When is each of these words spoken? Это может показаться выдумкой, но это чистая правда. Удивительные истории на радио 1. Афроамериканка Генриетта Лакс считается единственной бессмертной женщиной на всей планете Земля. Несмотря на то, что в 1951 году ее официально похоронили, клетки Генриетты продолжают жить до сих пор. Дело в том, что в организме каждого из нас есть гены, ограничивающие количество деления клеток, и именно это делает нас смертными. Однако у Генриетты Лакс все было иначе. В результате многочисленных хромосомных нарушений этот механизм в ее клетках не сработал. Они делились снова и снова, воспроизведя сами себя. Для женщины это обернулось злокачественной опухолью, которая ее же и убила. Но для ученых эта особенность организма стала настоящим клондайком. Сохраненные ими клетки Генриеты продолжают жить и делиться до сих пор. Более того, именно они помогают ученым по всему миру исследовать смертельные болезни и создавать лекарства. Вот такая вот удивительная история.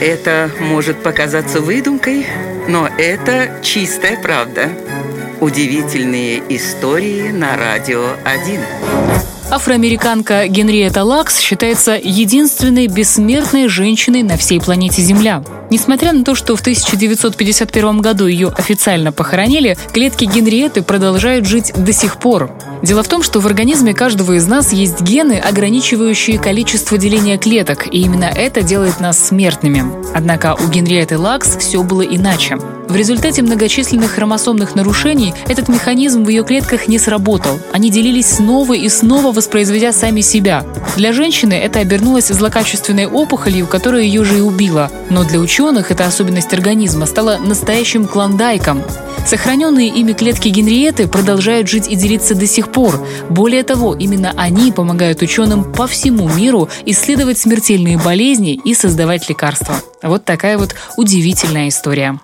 Это 0.00 0.50
может 0.60 1.02
показаться 1.02 1.60
выдумкой, 1.60 2.24
но 2.68 2.86
это 2.86 3.58
чистая 3.62 4.16
правда. 4.20 4.68
Удивительные 5.40 6.40
истории 6.48 7.30
на 7.30 7.56
радио 7.56 8.12
1. 8.24 8.60
Афроамериканка 9.50 10.46
Генриетта 10.46 11.02
Лакс 11.02 11.40
считается 11.40 11.98
единственной 12.00 12.86
бессмертной 12.86 13.66
женщиной 13.66 14.22
на 14.22 14.36
всей 14.36 14.60
планете 14.60 15.02
Земля. 15.02 15.42
Несмотря 15.70 16.12
на 16.12 16.24
то, 16.24 16.34
что 16.34 16.56
в 16.56 16.60
1951 16.60 18.00
году 18.00 18.26
ее 18.26 18.48
официально 18.48 19.12
похоронили, 19.12 19.76
клетки 19.92 20.24
Генриетты 20.24 20.82
продолжают 20.82 21.46
жить 21.46 21.72
до 21.76 21.92
сих 21.92 22.16
пор. 22.16 22.50
Дело 22.82 23.02
в 23.02 23.08
том, 23.08 23.22
что 23.22 23.40
в 23.40 23.46
организме 23.46 23.92
каждого 23.92 24.34
из 24.34 24.46
нас 24.46 24.72
есть 24.72 25.00
гены, 25.00 25.38
ограничивающие 25.38 26.38
количество 26.38 26.96
деления 26.96 27.36
клеток, 27.36 27.86
и 27.92 28.00
именно 28.00 28.24
это 28.24 28.62
делает 28.62 29.00
нас 29.00 29.18
смертными. 29.18 29.84
Однако 30.14 30.54
у 30.54 30.68
Генриетты 30.68 31.18
Лакс 31.18 31.56
все 31.56 31.82
было 31.82 32.02
иначе. 32.02 32.56
В 32.88 32.96
результате 32.96 33.42
многочисленных 33.42 34.12
хромосомных 34.12 34.74
нарушений 34.74 35.34
этот 35.46 35.68
механизм 35.68 36.24
в 36.24 36.30
ее 36.30 36.42
клетках 36.42 36.88
не 36.88 36.98
сработал. 36.98 37.60
Они 37.70 37.90
делились 37.90 38.36
снова 38.36 38.72
и 38.72 38.88
снова, 38.88 39.30
воспроизведя 39.30 39.92
сами 39.92 40.22
себя. 40.22 40.64
Для 40.96 41.12
женщины 41.12 41.52
это 41.52 41.80
обернулось 41.80 42.28
злокачественной 42.28 43.06
опухолью, 43.06 43.66
которая 43.66 44.02
ее 44.02 44.24
же 44.24 44.38
и 44.38 44.40
убила. 44.40 44.90
Но 45.10 45.24
для 45.24 45.38
ученых 45.58 45.90
эта 45.90 46.06
особенность 46.06 46.54
организма 46.54 47.04
стала 47.04 47.38
настоящим 47.38 48.06
клондайком. 48.06 48.80
Сохраненные 49.26 49.88
ими 49.88 50.12
клетки 50.12 50.46
Генриеты 50.50 51.08
продолжают 51.08 51.68
жить 51.68 51.88
и 51.88 51.96
делиться 51.96 52.36
до 52.36 52.46
сих 52.46 52.70
пор. 52.70 53.04
Более 53.28 53.64
того, 53.64 53.96
именно 53.96 54.32
они 54.36 54.70
помогают 54.70 55.20
ученым 55.20 55.64
по 55.64 55.88
всему 55.88 56.28
миру 56.28 56.68
исследовать 56.86 57.38
смертельные 57.38 57.98
болезни 57.98 58.54
и 58.54 58.72
создавать 58.72 59.28
лекарства. 59.28 59.74
Вот 60.00 60.24
такая 60.24 60.58
вот 60.58 60.76
удивительная 60.96 61.66
история. 61.70 62.20